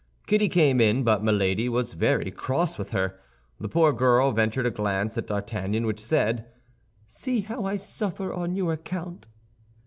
[0.25, 3.19] Kitty came in, but Milady was very cross with her.
[3.59, 6.47] The poor girl ventured a glance at D'Artagnan which said,
[7.05, 9.27] "See how I suffer on your account!"